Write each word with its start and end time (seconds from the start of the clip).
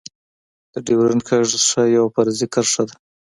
د 0.73 0.75
ډيورند 0.85 1.21
کرښه 1.27 1.83
يوه 1.95 2.09
فرضي 2.15 2.47
کرښه 2.53 2.83
ده. 2.89 2.95